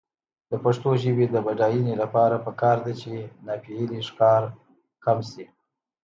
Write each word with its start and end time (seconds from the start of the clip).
د 0.49 0.51
پښتو 0.63 0.89
ژبې 1.03 1.25
د 1.31 1.35
بډاینې 1.45 1.93
لپاره 2.01 2.35
پکار 2.45 2.77
ده 2.85 2.93
چې 3.01 3.11
ناپییلي 3.45 3.99
ښکار 4.07 4.43
کم 5.03 5.17
شي. 5.29 5.45